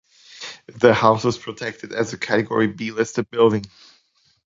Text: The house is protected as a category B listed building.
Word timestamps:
The 0.79 0.95
house 0.95 1.25
is 1.25 1.37
protected 1.37 1.93
as 1.93 2.11
a 2.11 2.17
category 2.17 2.65
B 2.65 2.89
listed 2.89 3.29
building. 3.29 3.65